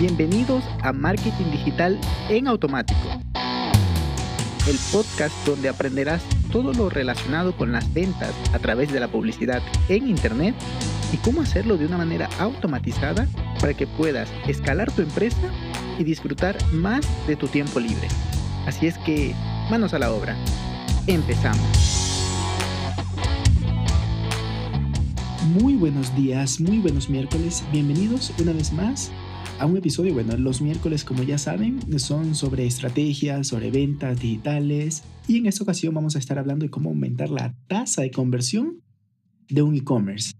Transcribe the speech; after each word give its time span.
Bienvenidos 0.00 0.64
a 0.82 0.94
Marketing 0.94 1.50
Digital 1.50 2.00
en 2.30 2.48
Automático, 2.48 3.06
el 4.66 4.78
podcast 4.90 5.34
donde 5.46 5.68
aprenderás 5.68 6.22
todo 6.50 6.72
lo 6.72 6.88
relacionado 6.88 7.54
con 7.54 7.70
las 7.70 7.92
ventas 7.92 8.34
a 8.54 8.58
través 8.60 8.90
de 8.90 8.98
la 8.98 9.08
publicidad 9.08 9.60
en 9.90 10.08
Internet 10.08 10.54
y 11.12 11.18
cómo 11.18 11.42
hacerlo 11.42 11.76
de 11.76 11.84
una 11.84 11.98
manera 11.98 12.30
automatizada 12.38 13.28
para 13.60 13.74
que 13.74 13.86
puedas 13.86 14.32
escalar 14.48 14.90
tu 14.90 15.02
empresa 15.02 15.52
y 15.98 16.04
disfrutar 16.04 16.56
más 16.72 17.06
de 17.26 17.36
tu 17.36 17.46
tiempo 17.46 17.78
libre. 17.78 18.08
Así 18.66 18.86
es 18.86 18.96
que, 18.96 19.34
manos 19.70 19.92
a 19.92 19.98
la 19.98 20.12
obra. 20.12 20.34
Empezamos. 21.08 21.60
Muy 25.60 25.74
buenos 25.74 26.16
días, 26.16 26.58
muy 26.58 26.78
buenos 26.78 27.10
miércoles. 27.10 27.62
Bienvenidos 27.70 28.32
una 28.38 28.54
vez 28.54 28.72
más 28.72 29.12
a 29.60 29.66
un 29.66 29.76
episodio. 29.76 30.14
Bueno, 30.14 30.36
los 30.38 30.62
miércoles, 30.62 31.04
como 31.04 31.22
ya 31.22 31.36
saben, 31.36 31.80
son 31.98 32.34
sobre 32.34 32.66
estrategias, 32.66 33.46
sobre 33.46 33.70
ventas 33.70 34.18
digitales. 34.18 35.02
Y 35.28 35.36
en 35.36 35.46
esta 35.46 35.62
ocasión 35.62 35.92
vamos 35.94 36.16
a 36.16 36.18
estar 36.18 36.38
hablando 36.38 36.64
de 36.64 36.70
cómo 36.70 36.88
aumentar 36.88 37.28
la 37.28 37.54
tasa 37.68 38.02
de 38.02 38.10
conversión 38.10 38.82
de 39.48 39.62
un 39.62 39.74
e-commerce. 39.74 40.32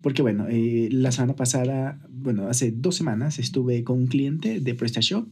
Porque 0.00 0.22
bueno, 0.22 0.46
eh, 0.48 0.88
la 0.92 1.10
semana 1.10 1.34
pasada, 1.34 2.00
bueno, 2.08 2.48
hace 2.48 2.70
dos 2.70 2.94
semanas 2.94 3.38
estuve 3.38 3.82
con 3.82 3.98
un 3.98 4.06
cliente 4.06 4.60
de 4.60 4.74
PrestaShop 4.74 5.28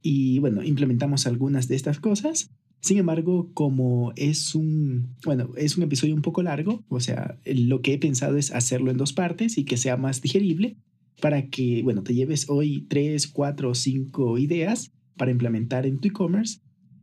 y 0.00 0.38
bueno, 0.38 0.62
implementamos 0.62 1.26
algunas 1.26 1.66
de 1.66 1.74
estas 1.74 1.98
cosas 1.98 2.50
sin 2.80 2.98
embargo, 2.98 3.50
como 3.52 4.12
es 4.14 4.54
un, 4.54 5.16
bueno, 5.24 5.50
es 5.56 5.76
un 5.76 5.82
episodio 5.82 6.14
un 6.14 6.22
poco 6.22 6.42
largo, 6.42 6.84
o 6.88 7.00
sea, 7.00 7.40
lo 7.44 7.80
que 7.80 7.94
he 7.94 7.98
pensado 7.98 8.36
es 8.36 8.52
hacerlo 8.52 8.92
en 8.92 8.96
dos 8.96 9.12
partes 9.12 9.58
y 9.58 9.64
que 9.64 9.76
sea 9.76 9.96
más 9.96 10.22
digerible 10.22 10.76
para 11.20 11.48
que, 11.48 11.82
bueno, 11.82 12.02
te 12.02 12.14
lleves 12.14 12.46
hoy 12.48 12.86
tres, 12.88 13.26
cuatro 13.26 13.70
o 13.70 13.74
cinco 13.74 14.38
ideas 14.38 14.92
para 15.16 15.30
implementar 15.30 15.86
en 15.86 15.98
tu 15.98 16.08
e-commerce 16.08 16.60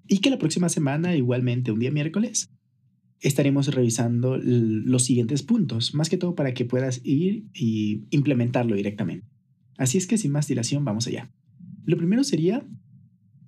y 0.08 0.20
que 0.20 0.30
la 0.30 0.38
próxima 0.38 0.70
semana, 0.70 1.16
igualmente 1.16 1.72
un 1.72 1.80
día 1.80 1.92
miércoles, 1.92 2.52
estaremos 3.20 3.74
revisando 3.74 4.38
los 4.38 5.06
siguientes 5.06 5.44
puntos, 5.44 5.96
más 5.96 6.10
que 6.10 6.18
todo 6.18 6.36
para 6.36 6.54
que 6.54 6.66
puedas 6.66 7.02
ir 7.04 7.46
y 7.54 8.04
implementarlo 8.10 8.76
directamente. 8.76 9.26
Así 9.78 9.98
es 9.98 10.08
que 10.08 10.18
sin 10.18 10.32
más 10.32 10.48
dilación, 10.48 10.84
vamos 10.86 11.08
allá. 11.08 11.32
Lo 11.86 11.98
primero 11.98 12.24
sería 12.24 12.66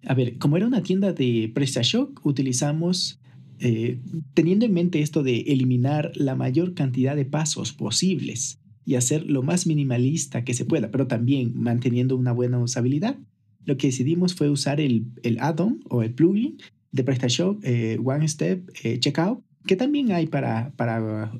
a 0.05 0.13
ver, 0.13 0.37
como 0.37 0.57
era 0.57 0.67
una 0.67 0.83
tienda 0.83 1.13
de 1.13 1.51
PrestaShop, 1.53 2.25
utilizamos, 2.25 3.19
eh, 3.59 3.99
teniendo 4.33 4.65
en 4.65 4.73
mente 4.73 5.01
esto 5.01 5.23
de 5.23 5.41
eliminar 5.41 6.11
la 6.15 6.35
mayor 6.35 6.73
cantidad 6.73 7.15
de 7.15 7.25
pasos 7.25 7.73
posibles 7.73 8.59
y 8.85 8.95
hacer 8.95 9.25
lo 9.25 9.41
más 9.41 9.67
minimalista 9.67 10.43
que 10.43 10.53
se 10.53 10.65
pueda, 10.65 10.91
pero 10.91 11.07
también 11.07 11.53
manteniendo 11.55 12.15
una 12.15 12.31
buena 12.31 12.59
usabilidad, 12.59 13.17
lo 13.65 13.77
que 13.77 13.87
decidimos 13.87 14.35
fue 14.35 14.49
usar 14.49 14.79
el, 14.79 15.05
el 15.23 15.39
add-on 15.39 15.83
o 15.89 16.03
el 16.03 16.13
plugin 16.13 16.57
de 16.91 17.03
PrestaShop 17.03 17.59
eh, 17.63 17.99
One 18.03 18.27
Step 18.27 18.69
eh, 18.83 18.99
Checkout, 18.99 19.43
que 19.65 19.75
también 19.75 20.11
hay 20.11 20.27
para, 20.27 20.71
para, 20.75 21.33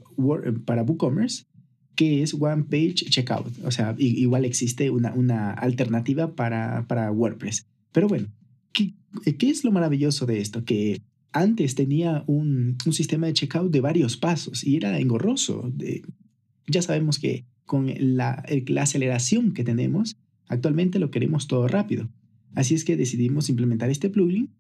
para 0.66 0.84
WooCommerce, 0.84 1.46
que 1.96 2.24
es 2.24 2.34
One 2.34 2.64
Page 2.64 2.96
Checkout. 2.96 3.64
O 3.64 3.72
sea, 3.72 3.96
igual 3.98 4.44
existe 4.44 4.90
una, 4.90 5.14
una 5.14 5.52
alternativa 5.52 6.36
para, 6.36 6.86
para 6.88 7.12
WordPress. 7.12 7.68
Pero 7.92 8.08
bueno, 8.08 8.28
¿qué, 8.74 8.94
es 9.24 9.64
lo 9.64 9.72
maravilloso 9.72 10.26
de 10.26 10.42
esto? 10.42 10.66
Que 10.66 11.02
antes 11.32 11.76
tenía 11.76 12.24
un, 12.28 12.78
sistema 12.92 13.28
de 13.28 13.34
checkout 13.34 13.72
de 13.72 13.82
varios 13.82 14.18
pasos 14.18 14.64
y 14.64 14.76
era 14.76 15.00
engorroso. 15.00 15.72
Ya 16.68 16.82
sabemos 16.82 17.20
que 17.20 17.46
con 17.66 17.92
la, 17.98 18.44
aceleración 18.80 19.54
que 19.54 19.64
tenemos, 19.64 20.18
actualmente 20.48 21.00
lo 21.00 21.12
queremos 21.12 21.48
todo 21.48 21.68
rápido. 21.68 22.10
Así 22.54 22.76
es 22.76 22.86
que 22.86 22.96
decidimos 22.96 23.50
implementar 23.50 23.90
este 23.90 24.10
plugin 24.10 24.52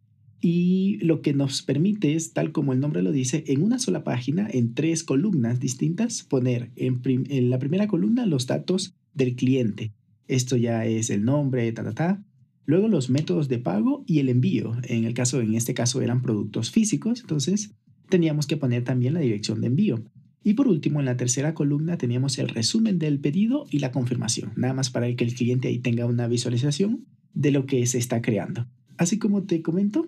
y 0.42 0.98
lo 1.02 1.22
que 1.22 1.34
nos 1.34 1.62
permite 1.62 2.16
es, 2.16 2.34
tal 2.34 2.52
como 2.52 2.74
el 2.74 2.80
nombre 2.80 3.02
lo 3.02 3.12
dice, 3.12 3.44
en 3.48 3.64
una 3.64 3.80
sola 3.80 4.04
página, 4.04 4.48
en 4.52 4.74
tres 4.74 5.04
columnas 5.04 5.60
distintas, 5.60 6.24
poner 6.24 6.72
en, 6.76 7.02
en 7.06 7.50
la 7.50 7.60
primera 7.60 7.88
columna 7.88 8.26
los 8.26 8.48
datos 8.48 8.96
del 9.14 9.36
cliente. 9.36 9.94
Esto 10.28 10.58
ya 10.58 10.86
es 10.86 11.10
el 11.10 11.24
nombre, 11.24 11.72
ta, 11.72 11.84
ta, 11.84 11.94
ta. 11.94 12.24
Luego 12.66 12.88
los 12.88 13.10
métodos 13.10 13.48
de 13.48 13.60
pago 13.60 14.04
y 14.08 14.20
el 14.20 14.30
envío. 14.30 14.76
En 14.84 15.06
el 15.06 15.14
caso, 15.14 15.40
en 15.40 15.54
este 15.54 15.74
caso 15.74 16.02
eran 16.02 16.22
productos 16.22 16.72
físicos, 16.72 17.22
entonces 17.22 17.72
teníamos 18.10 18.48
que 18.48 18.58
poner 18.58 18.84
también 18.84 19.14
la 19.14 19.20
dirección 19.20 19.62
de 19.62 19.68
envío. 19.68 20.04
Y 20.46 20.54
por 20.54 20.68
último, 20.68 21.00
en 21.00 21.08
la 21.08 21.18
tercera 21.18 21.56
columna 21.56 21.98
teníamos 21.98 22.38
el 22.38 22.50
resumen 22.50 23.00
del 23.00 23.20
pedido 23.20 23.66
y 23.72 23.80
la 23.80 23.92
confirmación, 23.92 24.52
nada 24.56 24.76
más 24.76 24.92
para 24.92 25.12
que 25.16 25.24
el 25.24 25.34
cliente 25.34 25.70
ahí 25.70 25.80
tenga 25.80 26.06
una 26.06 26.28
visualización 26.28 27.04
de 27.34 27.50
lo 27.50 27.66
que 27.66 27.84
se 27.88 27.98
está 27.98 28.22
creando. 28.22 28.68
Así 28.96 29.18
como 29.18 29.46
te 29.46 29.64
comento, 29.64 30.06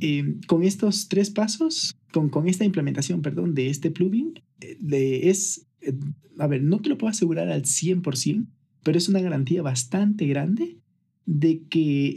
eh, 0.00 0.36
con 0.46 0.62
estos 0.62 1.08
tres 1.08 1.28
pasos, 1.28 1.94
con, 2.10 2.30
con, 2.30 2.48
esta 2.48 2.64
implementación, 2.64 3.20
perdón, 3.20 3.54
de 3.54 3.68
este 3.68 3.90
plugin, 3.90 4.40
eh, 4.62 5.20
es, 5.24 5.66
eh, 5.82 5.92
a 6.38 6.46
ver, 6.46 6.62
no 6.62 6.80
te 6.80 6.88
lo 6.88 6.96
puedo 6.96 7.10
asegurar 7.10 7.50
al 7.50 7.64
100%, 7.64 8.46
pero 8.82 8.96
es 8.96 9.10
una 9.10 9.20
garantía 9.20 9.60
bastante 9.60 10.26
grande 10.26 10.78
de 11.26 11.64
que 11.68 12.16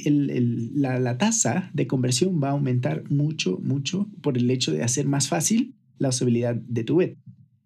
la, 0.74 1.18
tasa 1.18 1.70
de 1.74 1.88
conversión 1.88 2.42
va 2.42 2.48
a 2.48 2.52
aumentar 2.52 3.04
mucho, 3.12 3.60
mucho 3.62 4.10
por 4.22 4.38
el 4.38 4.50
hecho 4.50 4.72
de 4.72 4.82
hacer 4.82 5.08
más 5.08 5.28
fácil 5.28 5.76
la 5.98 6.10
usabilidad 6.10 6.56
de 6.56 6.84
tu 6.84 6.96
web. 6.96 7.18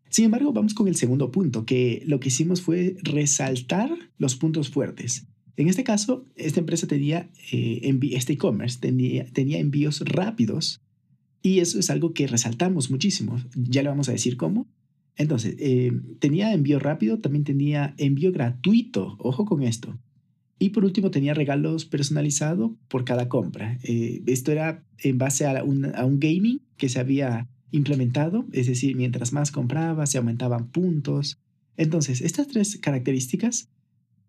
Sin 0.10 0.26
embargo, 0.26 0.54
vamos 0.54 0.74
con 0.74 0.88
el 0.88 0.96
segundo 0.96 1.32
punto, 1.32 1.66
que 1.66 2.04
lo 2.06 2.20
que 2.20 2.30
hicimos 2.30 2.62
fue 2.62 2.96
resaltar 3.04 3.92
los 4.18 4.36
puntos 4.36 4.70
fuertes. 4.70 5.28
En 5.58 5.68
este 5.68 5.84
caso, 5.84 6.24
esta 6.36 6.60
empresa 6.60 6.88
tenía, 6.88 7.30
eh, 7.52 7.98
este 8.12 8.34
e-commerce 8.34 8.80
tenía, 8.80 9.26
tenía 9.34 9.60
envíos 9.60 10.02
rápidos 10.02 10.82
y 11.42 11.60
eso 11.60 11.80
es 11.80 11.90
algo 11.90 12.14
que 12.14 12.28
resaltamos 12.28 12.92
muchísimo. 12.92 13.42
Ya 13.56 13.82
le 13.82 13.90
vamos 13.90 14.08
a 14.08 14.12
decir 14.12 14.38
cómo. 14.38 14.68
Entonces, 15.16 15.56
eh, 15.60 15.92
tenía 16.20 16.54
envío 16.54 16.78
rápido, 16.78 17.20
también 17.20 17.44
tenía 17.44 17.96
envío 17.98 18.32
gratuito. 18.32 19.16
Ojo 19.20 19.46
con 19.46 19.64
esto. 19.64 19.98
Y 20.60 20.70
por 20.70 20.86
último 20.86 21.12
tenía 21.12 21.34
regalos 21.34 21.86
personalizados 21.86 22.72
por 22.88 23.04
cada 23.04 23.28
compra. 23.30 23.80
Eh, 23.84 24.22
esto 24.28 24.52
era 24.52 24.84
en 25.00 25.18
base 25.18 25.46
a 25.46 25.64
un, 25.64 25.86
a 25.96 26.06
un, 26.06 26.20
gaming 26.20 26.62
que 26.78 26.90
se 26.90 27.00
había 27.00 27.48
implementado, 27.72 28.46
es 28.52 28.68
decir, 28.68 28.96
mientras 28.96 29.34
más 29.34 29.52
compraba 29.52 30.06
se 30.06 30.18
aumentaban 30.18 30.68
puntos. 30.70 31.40
Entonces, 31.76 32.22
estas 32.22 32.48
tres 32.48 32.78
características, 32.78 33.70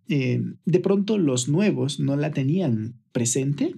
eh, 0.09 0.43
de 0.65 0.81
pronto 0.81 1.19
los 1.19 1.49
nuevos 1.49 2.01
no 2.01 2.17
la 2.17 2.33
tenían 2.33 2.95
presente, 3.13 3.75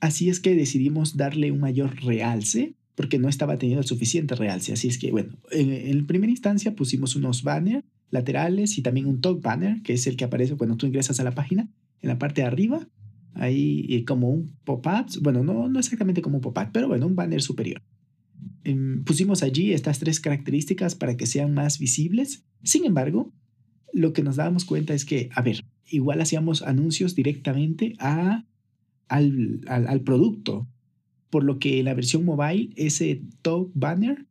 así 0.00 0.28
es 0.28 0.40
que 0.40 0.54
decidimos 0.54 1.16
darle 1.16 1.52
un 1.52 1.60
mayor 1.60 1.96
realce 2.02 2.74
porque 2.94 3.18
no 3.18 3.28
estaba 3.28 3.58
teniendo 3.58 3.82
el 3.82 3.86
suficiente 3.86 4.34
realce. 4.34 4.72
Así 4.72 4.88
es 4.88 4.98
que, 4.98 5.10
bueno, 5.10 5.36
en, 5.50 6.06
primera 6.06 6.30
instancia 6.30 6.74
pusimos 6.74 7.14
unos 7.14 7.42
banners 7.42 7.84
laterales 8.10 8.78
y 8.78 8.82
también 8.82 9.06
un 9.06 9.20
top 9.20 9.42
banner, 9.42 9.82
que 9.82 9.92
es 9.92 10.06
el 10.06 10.16
que 10.16 10.24
aparece 10.24 10.56
cuando 10.56 10.76
tú 10.76 10.86
ingresas 10.86 11.20
a 11.20 11.24
la 11.24 11.32
página, 11.32 11.68
en 12.00 12.08
la 12.08 12.18
parte 12.18 12.40
de 12.40 12.46
arriba, 12.46 12.88
ahí 13.34 13.86
eh, 13.90 14.04
como 14.04 14.30
un 14.30 14.56
pop-up, 14.64 15.06
bueno, 15.20 15.42
no, 15.42 15.68
no 15.68 15.78
exactamente 15.78 16.22
como 16.22 16.36
un 16.36 16.40
pop-up, 16.40 16.70
pero 16.72 16.88
bueno, 16.88 17.06
un 17.06 17.16
banner 17.16 17.42
superior. 17.42 17.82
Em, 18.66 19.04
pusimos 19.04 19.44
allí 19.44 19.72
estas 19.72 20.00
tres 20.00 20.18
características 20.18 20.96
para 20.96 21.16
que 21.16 21.26
sean 21.26 21.54
más 21.54 21.78
visibles. 21.78 22.44
Sin 22.64 22.84
embargo, 22.84 23.32
lo 23.92 24.12
que 24.12 24.24
nos 24.24 24.34
dábamos 24.34 24.64
cuenta 24.64 24.92
es 24.92 25.04
que, 25.04 25.28
a 25.36 25.40
ver, 25.40 25.64
igual 25.88 26.20
hacíamos 26.20 26.62
anuncios 26.62 27.14
directamente 27.14 27.94
a, 28.00 28.44
al, 29.06 29.60
al, 29.68 30.00
producto, 30.00 30.66
por 31.30 31.44
lo 31.44 31.60
que 31.60 31.80
la 31.84 31.94
versión 31.94 32.24
mobile 32.24 32.70
ese 32.74 33.22
top 33.42 33.70
banner 33.74 34.26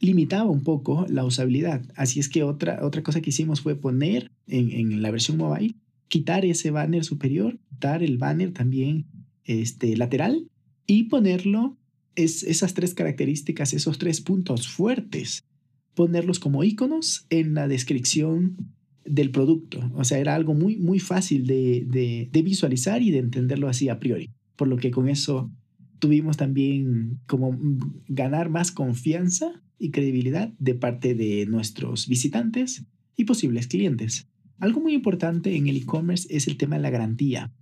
limitaba 0.00 0.50
un 0.50 0.64
poco 0.64 1.06
la 1.08 1.24
usabilidad. 1.24 1.84
Así 1.94 2.18
es 2.18 2.28
que 2.28 2.42
otra, 2.42 2.84
otra 2.84 3.04
cosa 3.04 3.20
que 3.20 3.30
hicimos 3.30 3.60
fue 3.60 3.76
poner 3.76 4.32
en, 4.48 4.72
en 4.72 5.02
la 5.02 5.12
versión 5.12 5.36
mobile, 5.36 5.76
quitar 6.08 6.44
ese 6.44 6.72
banner 6.72 7.04
superior, 7.04 7.60
quitar 7.70 8.02
el 8.02 8.18
banner 8.18 8.52
también 8.52 9.06
este, 9.44 9.96
lateral 9.96 10.50
y 10.84 11.04
ponerlo, 11.04 11.76
es, 12.18 12.42
esas 12.42 12.74
tres 12.74 12.94
características, 12.94 13.72
esos 13.72 13.98
tres 13.98 14.20
puntos 14.20 14.68
fuertes, 14.68 15.44
ponerlos 15.94 16.40
como 16.40 16.64
iconos 16.64 17.26
en 17.30 17.54
la 17.54 17.68
descripción 17.68 18.56
del 19.04 19.30
producto. 19.30 19.90
O 19.94 20.04
sea, 20.04 20.18
era 20.18 20.34
algo 20.34 20.54
muy, 20.54 20.76
muy 20.76 20.98
fácil 20.98 21.46
de, 21.46 21.84
de, 21.86 22.28
de 22.30 22.42
visualizar 22.42 23.02
y 23.02 23.12
de 23.12 23.18
entenderlo 23.18 23.68
así 23.68 23.88
a 23.88 24.00
priori. 24.00 24.30
Por 24.56 24.66
lo 24.66 24.76
que 24.76 24.90
con 24.90 25.08
eso 25.08 25.50
tuvimos 26.00 26.36
también 26.36 27.20
como 27.26 27.56
ganar 28.08 28.50
más 28.50 28.72
confianza 28.72 29.62
y 29.78 29.90
credibilidad 29.90 30.52
de 30.58 30.74
parte 30.74 31.14
de 31.14 31.46
nuestros 31.46 32.08
visitantes 32.08 32.84
y 33.16 33.24
posibles 33.24 33.68
clientes. 33.68 34.26
Algo 34.58 34.80
muy 34.80 34.92
importante 34.92 35.54
en 35.54 35.68
el 35.68 35.76
e-commerce 35.76 36.26
es 36.30 36.48
el 36.48 36.56
tema 36.56 36.76
de 36.76 36.82
la 36.82 36.90
garantía 36.90 37.52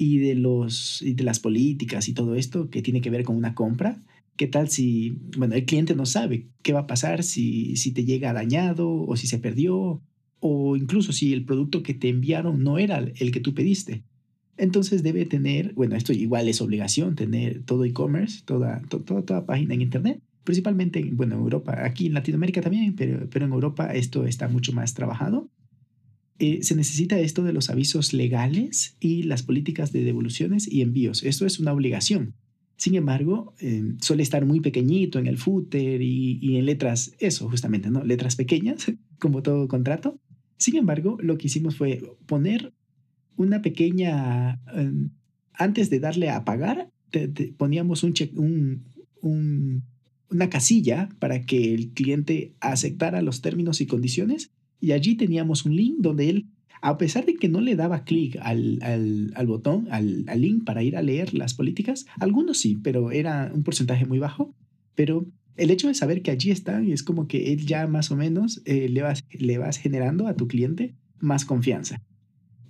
y 0.00 0.16
de, 0.16 0.34
los, 0.34 1.02
y 1.02 1.12
de 1.12 1.24
las 1.24 1.40
políticas 1.40 2.08
y 2.08 2.14
todo 2.14 2.34
esto 2.34 2.70
que 2.70 2.80
tiene 2.80 3.02
que 3.02 3.10
ver 3.10 3.22
con 3.22 3.36
una 3.36 3.54
compra. 3.54 3.98
¿Qué 4.36 4.46
tal 4.46 4.70
si, 4.70 5.18
bueno, 5.36 5.54
el 5.54 5.66
cliente 5.66 5.94
no 5.94 6.06
sabe 6.06 6.46
qué 6.62 6.72
va 6.72 6.80
a 6.80 6.86
pasar 6.86 7.22
si, 7.22 7.76
si 7.76 7.92
te 7.92 8.06
llega 8.06 8.32
dañado 8.32 8.90
o 8.90 9.14
si 9.18 9.26
se 9.26 9.38
perdió 9.38 10.00
o 10.38 10.76
incluso 10.76 11.12
si 11.12 11.34
el 11.34 11.44
producto 11.44 11.82
que 11.82 11.92
te 11.92 12.08
enviaron 12.08 12.64
no 12.64 12.78
era 12.78 12.96
el 12.96 13.30
que 13.30 13.40
tú 13.40 13.52
pediste. 13.52 14.02
Entonces 14.56 15.02
debe 15.02 15.26
tener, 15.26 15.74
bueno, 15.74 15.96
esto 15.96 16.14
igual 16.14 16.48
es 16.48 16.62
obligación, 16.62 17.14
tener 17.14 17.62
todo 17.64 17.84
e-commerce, 17.84 18.40
toda, 18.46 18.80
toda, 18.88 19.20
toda 19.20 19.44
página 19.44 19.74
en 19.74 19.82
Internet, 19.82 20.22
principalmente, 20.44 21.04
bueno, 21.12 21.34
en 21.34 21.42
Europa, 21.42 21.84
aquí 21.84 22.06
en 22.06 22.14
Latinoamérica 22.14 22.62
también, 22.62 22.96
pero, 22.96 23.28
pero 23.28 23.44
en 23.44 23.52
Europa 23.52 23.92
esto 23.92 24.24
está 24.24 24.48
mucho 24.48 24.72
más 24.72 24.94
trabajado. 24.94 25.50
Eh, 26.42 26.62
se 26.62 26.74
necesita 26.74 27.20
esto 27.20 27.44
de 27.44 27.52
los 27.52 27.68
avisos 27.68 28.14
legales 28.14 28.96
y 28.98 29.24
las 29.24 29.42
políticas 29.42 29.92
de 29.92 30.04
devoluciones 30.04 30.66
y 30.66 30.80
envíos. 30.80 31.22
Esto 31.22 31.44
es 31.44 31.60
una 31.60 31.74
obligación. 31.74 32.34
Sin 32.78 32.94
embargo, 32.94 33.52
eh, 33.60 33.92
suele 34.00 34.22
estar 34.22 34.46
muy 34.46 34.60
pequeñito 34.60 35.18
en 35.18 35.26
el 35.26 35.36
footer 35.36 36.00
y, 36.00 36.56
en 36.56 36.64
letras, 36.64 37.12
eso 37.18 37.50
justamente, 37.50 37.90
¿no? 37.90 38.02
Letras 38.04 38.36
pequeñas, 38.36 38.90
como 39.18 39.42
todo 39.42 39.68
contrato. 39.68 40.18
Sin 40.56 40.76
embargo, 40.76 41.18
lo 41.20 41.36
que 41.36 41.48
hicimos 41.48 41.76
fue 41.76 42.00
poner 42.24 42.72
una 43.36 43.60
pequeña, 43.60 44.62
em, 44.74 45.10
antes 45.52 45.90
de 45.90 46.00
darle 46.00 46.30
a 46.30 46.46
pagar, 46.46 46.90
poníamos 47.58 48.02
un, 48.02 48.84
una 50.30 50.48
casilla 50.48 51.10
para 51.18 51.42
que 51.42 51.74
el 51.74 51.90
cliente 51.90 52.54
aceptara 52.60 53.20
los 53.20 53.42
términos 53.42 53.82
y 53.82 53.86
condiciones 53.86 54.52
y 54.80 54.92
allí 54.92 55.14
teníamos 55.14 55.64
un 55.64 55.76
link 55.76 55.96
donde 55.98 56.30
él, 56.30 56.46
a 56.82 56.96
pesar 56.98 57.26
de 57.26 57.34
que 57.34 57.48
no 57.48 57.60
le 57.60 57.76
daba 57.76 58.04
clic 58.04 58.38
al, 58.40 58.78
al, 58.82 59.46
botón, 59.46 59.88
al, 59.90 60.24
al, 60.28 60.40
link 60.40 60.64
para 60.64 60.82
ir 60.82 60.96
a 60.96 61.02
leer 61.02 61.34
las 61.34 61.54
políticas, 61.54 62.06
algunos 62.18 62.58
sí, 62.58 62.78
pero 62.82 63.10
era 63.10 63.50
un 63.54 63.62
porcentaje 63.62 64.06
muy 64.06 64.18
bajo, 64.18 64.54
pero 64.94 65.26
el 65.56 65.70
hecho 65.70 65.88
de 65.88 65.94
saber 65.94 66.22
que 66.22 66.30
allí 66.30 66.50
están 66.50 66.88
es 66.88 67.02
como 67.02 67.28
que 67.28 67.52
él 67.52 67.66
ya 67.66 67.86
más 67.86 68.10
o 68.10 68.16
menos 68.16 68.62
eh, 68.64 68.88
le, 68.88 69.02
vas, 69.02 69.24
le 69.30 69.58
vas 69.58 69.76
generando 69.76 70.26
a 70.26 70.34
tu 70.34 70.48
cliente 70.48 70.94
más 71.18 71.44
confianza. 71.44 72.02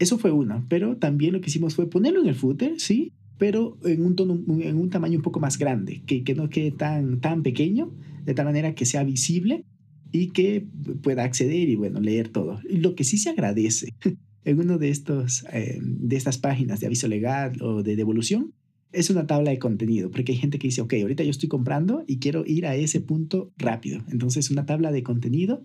Eso 0.00 0.18
fue 0.18 0.32
uno, 0.32 0.64
pero 0.68 0.96
también 0.96 1.32
lo 1.32 1.40
que 1.40 1.50
hicimos 1.50 1.74
fue 1.74 1.88
ponerlo 1.88 2.22
en 2.22 2.28
el 2.28 2.34
footer, 2.34 2.80
sí, 2.80 3.12
pero 3.38 3.78
en 3.84 4.04
un, 4.04 4.16
tono, 4.16 4.34
en 4.60 4.76
un 4.76 4.90
tamaño 4.90 5.18
un 5.18 5.22
poco 5.22 5.40
más 5.40 5.56
grande, 5.56 6.02
que, 6.06 6.24
que 6.24 6.34
no 6.34 6.48
quede 6.48 6.72
tan, 6.72 7.20
tan 7.20 7.42
pequeño, 7.42 7.92
de 8.24 8.34
tal 8.34 8.46
manera 8.46 8.74
que 8.74 8.86
sea 8.86 9.04
visible 9.04 9.64
y 10.12 10.28
que 10.28 10.66
pueda 11.02 11.24
acceder 11.24 11.68
y 11.68 11.76
bueno, 11.76 12.00
leer 12.00 12.28
todo. 12.28 12.60
Lo 12.68 12.94
que 12.94 13.04
sí 13.04 13.18
se 13.18 13.30
agradece 13.30 13.94
en 14.44 14.58
uno 14.58 14.78
de, 14.78 14.90
estos, 14.90 15.44
eh, 15.52 15.78
de 15.80 16.16
estas 16.16 16.38
páginas 16.38 16.80
de 16.80 16.86
aviso 16.86 17.08
legal 17.08 17.60
o 17.62 17.82
de 17.82 17.96
devolución 17.96 18.52
es 18.92 19.10
una 19.10 19.26
tabla 19.26 19.50
de 19.50 19.58
contenido, 19.58 20.10
porque 20.10 20.32
hay 20.32 20.38
gente 20.38 20.58
que 20.58 20.68
dice, 20.68 20.80
ok, 20.80 20.94
ahorita 21.02 21.22
yo 21.22 21.30
estoy 21.30 21.48
comprando 21.48 22.02
y 22.06 22.18
quiero 22.18 22.44
ir 22.44 22.66
a 22.66 22.74
ese 22.74 23.00
punto 23.00 23.52
rápido. 23.56 24.02
Entonces, 24.10 24.50
una 24.50 24.66
tabla 24.66 24.90
de 24.90 25.02
contenido 25.02 25.64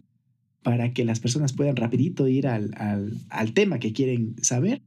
para 0.62 0.94
que 0.94 1.06
las 1.06 1.20
personas 1.20 1.54
puedan 1.54 1.76
rapidito 1.76 2.28
ir 2.28 2.48
al, 2.48 2.72
al, 3.30 3.54
tema 3.54 3.80
que 3.80 3.94
quieren 3.94 4.36
saber, 4.42 4.82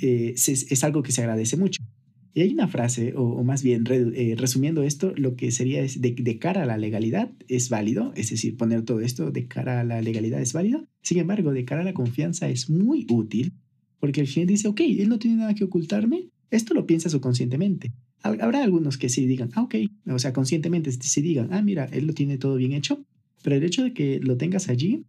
eh, 0.00 0.34
es, 0.36 0.84
algo 0.84 1.02
que 1.02 1.12
se 1.12 1.20
agradece 1.20 1.56
mucho. 1.56 1.82
Y 2.32 2.42
hay 2.42 2.52
una 2.52 2.68
frase, 2.68 3.14
o, 3.16 3.42
más 3.42 3.62
bien 3.62 3.84
eh, 3.90 4.34
resumiendo 4.36 4.82
esto, 4.82 5.12
lo 5.16 5.34
que 5.34 5.50
sería 5.50 5.82
es 5.82 6.00
de, 6.00 6.12
de, 6.12 6.38
cara 6.38 6.62
a 6.62 6.66
la 6.66 6.78
legalidad 6.78 7.32
es 7.48 7.70
válido, 7.70 8.12
es 8.14 8.30
decir, 8.30 8.56
poner 8.56 8.82
todo 8.82 9.00
esto 9.00 9.32
de 9.32 9.48
cara 9.48 9.80
a 9.80 9.84
la 9.84 10.00
legalidad 10.00 10.40
es 10.40 10.52
válido. 10.52 10.86
Sin 11.02 11.18
embargo, 11.18 11.52
de 11.52 11.64
cara 11.64 11.80
a 11.80 11.84
la 11.84 11.94
confianza 11.94 12.48
es 12.48 12.70
muy 12.70 13.04
útil, 13.10 13.54
porque 13.98 14.20
el 14.20 14.28
cliente 14.28 14.52
dice, 14.52 14.68
ok, 14.68 14.80
él 14.80 15.08
no 15.08 15.18
tiene 15.18 15.38
nada 15.38 15.54
que 15.54 15.64
ocultarme, 15.64 16.28
esto 16.50 16.74
lo 16.74 16.86
piensa 16.86 17.08
subconscientemente. 17.08 17.92
Habrá 18.22 18.62
algunos 18.62 18.98
que 18.98 19.08
sí 19.08 19.26
digan, 19.26 19.50
ah, 19.54 19.62
ok, 19.62 19.76
o 20.08 20.18
sea, 20.18 20.32
conscientemente 20.32 20.92
sí 20.92 21.22
digan, 21.22 21.52
ah, 21.52 21.62
mira, 21.62 21.86
él 21.86 22.06
lo 22.06 22.12
tiene 22.12 22.36
todo 22.36 22.56
bien 22.56 22.72
hecho, 22.72 23.04
pero 23.42 23.56
el 23.56 23.64
hecho 23.64 23.82
de 23.82 23.94
que 23.94 24.20
lo 24.20 24.36
tengas 24.36 24.68
allí 24.68 25.04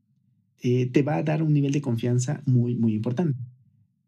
eh, 0.61 0.85
te 0.85 1.01
va 1.01 1.17
a 1.17 1.23
dar 1.23 1.43
un 1.43 1.53
nivel 1.53 1.73
de 1.73 1.81
confianza 1.81 2.41
muy, 2.45 2.75
muy 2.75 2.93
importante. 2.93 3.37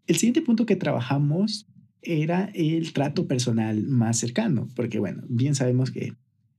El 0.08 0.16
siguiente 0.16 0.42
punto 0.42 0.66
que 0.66 0.76
trabajamos 0.76 1.68
era 2.04 2.52
el 2.54 2.94
trato 2.94 3.28
personal 3.28 3.84
más 3.84 4.20
cercano, 4.20 4.68
porque 4.76 5.00
bueno, 5.00 5.24
bien 5.30 5.56
sabemos 5.56 5.92
que 5.92 6.14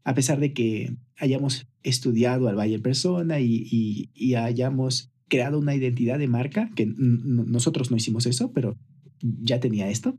a 0.04 0.14
pesar 0.14 0.38
de 0.38 0.52
que 0.52 0.96
hayamos 1.16 1.66
estudiado 1.82 2.48
al 2.48 2.56
Bayer 2.56 2.82
persona 2.82 3.40
y, 3.40 4.10
y, 4.14 4.34
hayamos 4.34 5.10
creado 5.28 5.58
una 5.58 5.74
identidad 5.74 6.18
de 6.18 6.28
marca, 6.28 6.70
que 6.74 6.86
nosotros 6.86 7.90
no 7.90 7.96
hicimos 7.96 8.26
eso, 8.26 8.52
pero 8.52 8.76
ya 9.20 9.60
tenía 9.60 9.88
esto, 9.88 10.18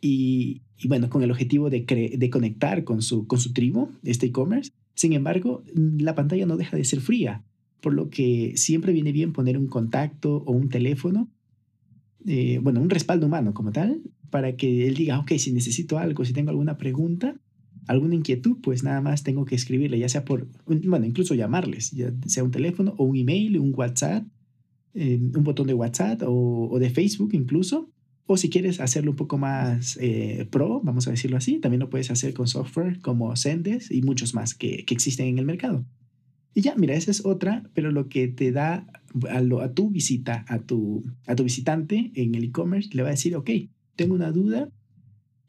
y, 0.00 0.62
y, 0.78 0.88
bueno, 0.88 1.10
con 1.10 1.22
el 1.22 1.30
objetivo 1.30 1.68
de, 1.68 1.84
de 2.16 2.30
conectar 2.30 2.84
con 2.84 3.02
su, 3.02 3.26
con 3.26 3.38
su 3.38 3.52
tribu, 3.52 3.90
este 4.02 4.26
e-commerce. 4.26 4.72
Sin 4.94 5.12
embargo, 5.12 5.62
la 5.74 6.14
pantalla 6.14 6.46
no 6.46 6.56
deja 6.56 6.78
de 6.78 6.84
ser 6.84 7.00
fría, 7.00 7.44
por 7.82 7.92
lo 7.92 8.08
que 8.08 8.54
siempre 8.56 8.92
viene 8.92 9.12
bien 9.12 9.32
poner 9.32 9.58
un 9.58 9.66
contacto 9.66 10.36
o 10.46 10.52
un 10.52 10.70
teléfono, 10.70 11.30
eh, 12.26 12.58
bueno, 12.62 12.80
un 12.80 12.90
respaldo 12.90 13.26
humano 13.26 13.52
como 13.52 13.72
tal, 13.72 14.02
para 14.30 14.56
que 14.56 14.86
él 14.86 14.94
diga, 14.94 15.18
ok, 15.18 15.32
si 15.32 15.52
necesito 15.52 15.98
algo, 15.98 16.24
si 16.24 16.32
tengo 16.32 16.50
alguna 16.50 16.78
pregunta, 16.78 17.34
alguna 17.86 18.14
inquietud, 18.14 18.58
pues 18.62 18.84
nada 18.84 19.00
más 19.00 19.22
tengo 19.22 19.44
que 19.44 19.54
escribirle, 19.54 19.98
ya 19.98 20.08
sea 20.08 20.24
por, 20.24 20.48
bueno, 20.66 21.06
incluso 21.06 21.34
llamarles, 21.34 21.90
ya 21.90 22.12
sea 22.26 22.44
un 22.44 22.50
teléfono 22.50 22.94
o 22.98 23.04
un 23.04 23.16
email, 23.16 23.58
un 23.58 23.72
WhatsApp, 23.74 24.24
eh, 24.94 25.18
un 25.20 25.44
botón 25.44 25.66
de 25.66 25.74
WhatsApp 25.74 26.22
o, 26.26 26.78
de 26.78 26.90
Facebook 26.90 27.30
incluso, 27.32 27.90
o 28.26 28.36
si 28.36 28.48
quieres 28.48 28.80
hacerlo 28.80 29.10
un 29.10 29.16
poco 29.16 29.38
más 29.38 29.98
eh, 30.00 30.46
pro, 30.50 30.80
vamos 30.82 31.08
a 31.08 31.10
decirlo 31.10 31.36
así, 31.36 31.58
también 31.58 31.80
lo 31.80 31.90
puedes 31.90 32.10
hacer 32.10 32.32
con 32.32 32.46
software 32.46 33.00
como 33.00 33.34
Sendes 33.34 33.90
y 33.90 34.02
muchos 34.02 34.34
más 34.34 34.54
que, 34.54 34.84
existen 34.88 35.26
en 35.26 35.38
el 35.38 35.44
mercado. 35.44 35.84
Y 36.54 36.62
ya, 36.62 36.74
mira, 36.76 36.94
esa 36.94 37.10
es 37.10 37.24
otra, 37.24 37.62
pero 37.74 37.92
lo 37.92 38.08
que 38.08 38.28
te 38.28 38.50
da 38.50 38.86
a 39.30 39.68
tu 39.72 39.90
visita, 39.90 40.44
a 40.48 40.60
tu, 40.60 41.02
a 41.26 41.34
tu 41.36 41.44
visitante 41.44 42.10
en 42.14 42.34
el 42.34 42.44
e-commerce, 42.44 42.90
le 42.92 43.02
va 43.02 43.08
a 43.08 43.12
decir, 43.12 43.36
ok, 43.36 43.50
tengo 44.00 44.14
una 44.14 44.32
duda, 44.32 44.72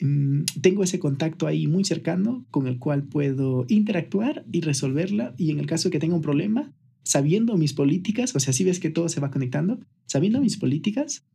mmm, 0.01 0.41
tengo 0.59 0.83
ese 0.83 0.99
contacto 0.99 1.47
ahí 1.47 1.67
muy 1.67 1.85
cercano 1.85 2.45
con 2.51 2.67
el 2.67 2.79
cual 2.79 3.03
puedo 3.03 3.65
interactuar 3.69 4.43
y 4.51 4.59
resolverla. 4.59 5.33
Y 5.37 5.51
en 5.51 5.59
el 5.59 5.67
caso 5.67 5.89
que 5.89 5.99
tenga 5.99 6.15
un 6.15 6.21
problema, 6.21 6.73
sabiendo 7.03 7.55
mis 7.55 7.73
políticas, 7.73 8.35
o 8.35 8.41
sea, 8.41 8.51
si 8.51 8.65
ves 8.65 8.81
que 8.81 8.89
todo 8.89 9.07
se 9.07 9.21
va 9.21 9.31
conectando, 9.31 9.79
sabiendo 10.05 10.41
mis 10.41 10.57
políticas, 10.57 11.25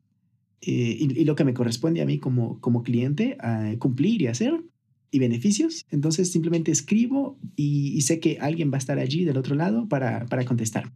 eh, 0.60 0.94
y, 1.00 1.20
y, 1.20 1.24
lo 1.24 1.36
que 1.36 1.44
me 1.44 1.54
corresponde 1.54 2.02
a 2.02 2.06
mí 2.06 2.18
como, 2.18 2.60
como 2.60 2.82
cliente 2.82 3.38
a 3.40 3.74
cumplir 3.78 4.20
y 4.20 4.26
hacer 4.26 4.62
y 5.10 5.18
beneficios. 5.18 5.86
Entonces 5.90 6.30
simplemente 6.30 6.70
escribo 6.70 7.38
y, 7.56 7.96
y, 7.96 8.02
sé 8.02 8.20
que 8.20 8.36
alguien 8.40 8.70
va 8.70 8.76
a 8.76 8.84
estar 8.84 8.98
allí 8.98 9.24
del 9.24 9.38
otro 9.38 9.54
lado 9.54 9.88
para, 9.88 10.26
para 10.26 10.44
contestar. 10.44 10.92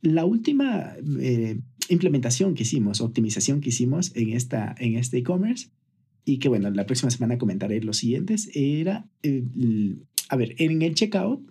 La 0.00 0.24
última 0.24 0.96
eh, 1.20 1.60
implementación 1.88 2.54
que 2.54 2.62
hicimos, 2.62 3.00
optimización 3.00 3.60
que 3.60 3.70
hicimos 3.70 4.12
en, 4.14 4.30
esta, 4.30 4.74
en 4.78 4.96
este 4.96 5.18
e-commerce, 5.18 5.68
y 6.24 6.38
que 6.38 6.48
bueno, 6.48 6.70
la 6.70 6.86
próxima 6.86 7.10
semana 7.10 7.38
comentaré 7.38 7.82
los 7.82 7.98
siguientes, 7.98 8.50
era, 8.54 9.08
eh, 9.22 9.44
a 10.28 10.36
ver, 10.36 10.54
en 10.58 10.82
el 10.82 10.94
checkout, 10.94 11.44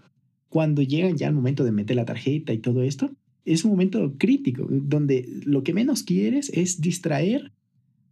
cuando 0.50 0.82
llega 0.82 1.10
ya 1.12 1.28
el 1.28 1.34
momento 1.34 1.64
de 1.64 1.72
meter 1.72 1.96
la 1.96 2.06
tarjeta 2.06 2.54
y 2.54 2.60
todo 2.60 2.84
esto, 2.84 3.12
es 3.46 3.66
un 3.66 3.72
momento 3.72 4.16
crítico 4.18 4.68
donde 4.70 5.28
lo 5.46 5.64
que 5.64 5.74
menos 5.74 6.04
quieres 6.04 6.50
es 6.54 6.80
distraer 6.80 7.52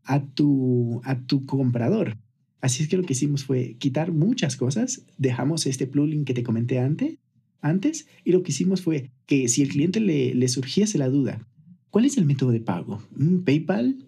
a 0.04 0.26
tu, 0.26 1.02
a 1.04 1.22
tu 1.22 1.46
comprador. 1.46 2.18
Así 2.62 2.84
es 2.84 2.90
que 2.90 2.98
lo 2.98 3.04
que 3.04 3.14
hicimos 3.14 3.44
fue 3.46 3.76
quitar 3.78 4.12
muchas 4.12 4.58
cosas, 4.58 5.06
dejamos 5.18 5.66
este 5.66 5.88
plugin 5.88 6.26
que 6.26 6.34
te 6.34 6.44
comenté 6.44 6.80
antes, 6.80 7.18
antes 7.62 8.08
y 8.24 8.32
lo 8.32 8.42
que 8.42 8.52
hicimos 8.52 8.82
fue 8.82 9.12
que 9.26 9.48
si 9.48 9.62
el 9.62 9.70
cliente 9.70 10.00
le 10.00 10.48
surgiese 10.48 10.98
la 10.98 11.10
duda, 11.10 11.46
¿cuál 11.90 12.06
es 12.06 12.18
el 12.18 12.26
método 12.26 12.52
de 12.52 12.60
pago? 12.60 13.02
¿Mm, 13.16 13.40
¿PayPal? 13.40 14.06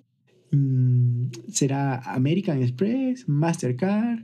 ¿Mm, 0.51 1.27
¿Será 1.51 1.99
American 2.13 2.61
Express? 2.61 3.27
¿Mastercard? 3.27 4.23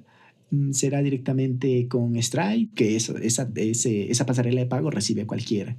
¿Mm, 0.52 0.72
¿Será 0.72 1.02
directamente 1.02 1.88
con 1.88 2.22
Stripe? 2.22 2.74
Que 2.76 2.96
eso, 2.96 3.18
esa, 3.18 3.50
ese, 3.56 4.12
esa 4.12 4.26
pasarela 4.26 4.62
de 4.62 4.68
pago 4.68 4.90
recibe 4.92 5.26
cualquiera 5.26 5.78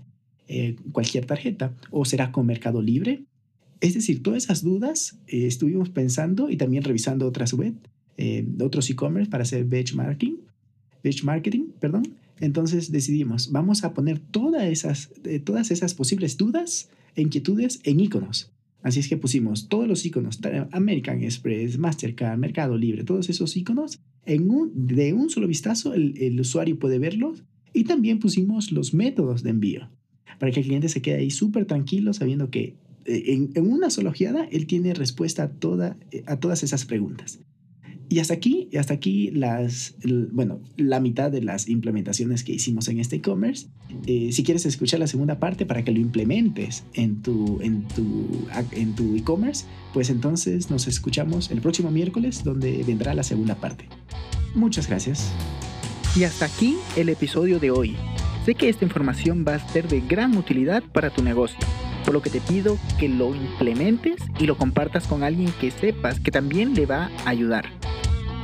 eh, 0.49 0.77
cualquier 0.93 1.27
tarjeta 1.27 1.75
o 1.91 2.05
será 2.05 2.33
con 2.33 2.47
Mercado 2.47 2.81
Libre. 2.81 3.25
Es 3.81 3.95
decir, 3.95 4.23
todas 4.23 4.45
esas 4.45 4.63
dudas 4.63 5.19
eh, 5.27 5.47
estuvimos 5.47 5.91
pensando 5.91 6.51
y 6.51 6.57
también 6.57 6.83
revisando 6.83 7.27
otras 7.27 7.53
web, 7.53 7.75
eh, 8.17 8.47
otros 8.61 8.91
e-commerce 8.91 9.31
para 9.31 9.43
hacer 9.43 9.65
benchmarking, 9.65 10.41
benchmarking, 11.05 11.75
perdón. 11.79 12.03
Entonces 12.41 12.91
decidimos, 12.91 13.53
vamos 13.53 13.85
a 13.85 13.95
poner 13.95 14.19
todas 14.19 14.65
esas, 14.65 15.11
eh, 15.25 15.39
todas 15.39 15.71
esas 15.71 15.95
posibles 15.95 16.37
dudas 16.37 16.89
e 17.15 17.23
inquietudes 17.23 17.81
en 17.85 18.01
iconos. 18.01 18.53
Así 18.83 19.01
es 19.01 19.09
que 19.09 19.17
pusimos 19.17 19.69
todos 19.69 19.89
los 19.89 20.05
iconos, 20.07 20.39
American 20.71 21.23
Express, 21.23 21.79
Mastercard, 21.79 22.39
Mercado 22.39 22.77
Libre, 22.77 23.05
todos 23.05 23.29
esos 23.29 23.57
iconos, 23.57 24.01
en 24.25 24.51
un, 24.51 24.87
de 24.87 25.13
un 25.13 25.31
solo 25.31 25.47
vistazo 25.47 25.95
el, 25.95 26.17
el 26.19 26.39
usuario 26.41 26.79
puede 26.79 26.99
verlos 26.99 27.45
y 27.73 27.85
también 27.85 28.19
pusimos 28.19 28.73
los 28.73 28.95
métodos 28.95 29.43
de 29.43 29.51
envío 29.51 29.91
para 30.39 30.53
que 30.53 30.61
el 30.61 30.67
cliente 30.67 30.89
se 30.89 31.03
quede 31.03 31.17
ahí 31.17 31.31
súper 31.31 31.65
tranquilo 31.65 32.13
sabiendo 32.13 32.51
que 32.51 32.77
eh, 33.05 33.25
en, 33.27 33.51
en, 33.55 33.71
una 33.71 33.91
sola 33.91 34.11
ojeada 34.11 34.47
él 34.51 34.67
tiene 34.67 34.95
respuesta 34.95 35.51
toda, 35.51 35.97
a 36.27 36.39
todas 36.39 36.63
esas 36.63 36.85
preguntas. 36.85 37.41
Y 38.11 38.21
hasta 38.21 38.35
aquí, 38.35 38.71
hasta 38.79 38.95
aquí 38.95 39.31
las, 39.31 39.95
bueno, 40.33 40.61
la 40.77 40.99
mitad 40.99 41.31
de 41.31 41.43
las 41.43 41.69
implementaciones 41.69 42.43
que 42.43 42.53
hicimos 42.53 42.89
en 42.89 43.01
este 43.01 43.17
e-commerce. 43.17 43.67
Eh, 44.07 44.31
si 44.33 44.43
quieres 44.45 44.65
escuchar 44.65 45.01
la 45.01 45.07
segunda 45.07 45.39
parte 45.39 45.67
para 45.67 45.85
que 45.85 45.93
lo 45.93 46.01
implementes 46.01 46.85
en 46.95 47.21
tu, 47.21 47.61
en 47.61 47.87
tu, 47.89 48.49
en 48.73 48.95
tu 48.95 49.15
e-commerce, 49.15 49.67
pues 49.93 50.09
entonces 50.09 50.71
nos 50.71 50.89
escuchamos 50.89 51.51
el 51.51 51.61
próximo 51.61 51.91
miércoles 51.91 52.43
donde 52.45 52.83
vendrá 52.87 53.13
la 53.13 53.23
segunda 53.23 53.57
parte. 53.57 53.85
Muchas 54.55 54.89
gracias. 54.89 55.31
Y 56.17 56.25
hasta 56.25 56.47
aquí 56.47 56.77
el 56.97 57.11
episodio 57.11 57.59
de 57.61 57.71
hoy. 57.71 57.95
Sé 58.47 58.55
que 58.55 58.71
esta 58.71 58.87
información 58.87 59.45
va 59.47 59.57
a 59.57 59.69
ser 59.73 59.87
de 59.89 60.01
gran 60.01 60.35
utilidad 60.35 60.83
para 60.83 61.11
tu 61.11 61.23
negocio, 61.23 61.59
por 62.07 62.15
lo 62.15 62.23
que 62.23 62.31
te 62.31 62.41
pido 62.41 62.79
que 62.99 63.07
lo 63.07 63.35
implementes 63.35 64.17
y 64.41 64.47
lo 64.47 64.57
compartas 64.57 65.07
con 65.07 65.23
alguien 65.23 65.53
que 65.61 65.71
sepas 65.71 66.19
que 66.19 66.31
también 66.31 66.75
le 66.75 66.87
va 66.87 67.11
a 67.27 67.29
ayudar. 67.29 67.78